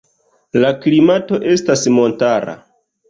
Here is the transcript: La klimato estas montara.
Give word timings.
La 0.63 0.71
klimato 0.85 1.39
estas 1.53 1.85
montara. 2.01 2.57